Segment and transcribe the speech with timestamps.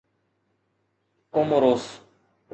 [1.33, 1.87] Comoros